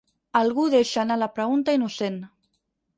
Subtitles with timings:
[0.39, 2.21] Algú deixa anar la pregunta innocent.